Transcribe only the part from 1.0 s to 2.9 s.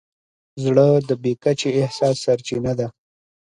د بې کچې احساس سرچینه ده.